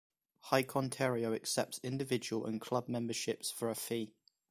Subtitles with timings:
[0.45, 4.15] Hike Ontario accepts individual and club memberships for a fee.